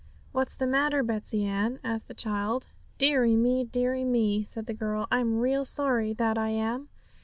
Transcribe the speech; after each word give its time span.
'What's 0.31 0.55
the 0.55 0.65
matter, 0.65 1.03
Betsey 1.03 1.45
Ann?' 1.45 1.77
asked 1.83 2.07
the 2.07 2.15
child. 2.15 2.65
'Deary 2.97 3.35
me, 3.35 3.63
deary 3.63 4.03
me!' 4.03 4.41
said 4.41 4.65
the 4.65 4.73
girl; 4.73 5.05
'I'm 5.11 5.37
real 5.41 5.63
sorry, 5.63 6.11
that 6.13 6.39
I 6.39 6.49
am!' 6.49 6.89